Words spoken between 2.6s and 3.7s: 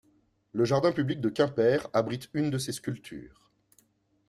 sculptures.